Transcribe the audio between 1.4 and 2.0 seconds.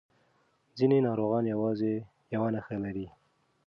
یوازې